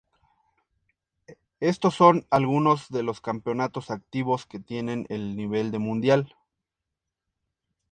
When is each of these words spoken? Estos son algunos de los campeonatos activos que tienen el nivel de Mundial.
Estos 1.59 1.93
son 1.93 2.25
algunos 2.31 2.89
de 2.89 3.03
los 3.03 3.21
campeonatos 3.21 3.91
activos 3.91 4.47
que 4.47 4.59
tienen 4.59 5.05
el 5.09 5.35
nivel 5.37 5.69
de 5.69 5.77
Mundial. 5.77 6.35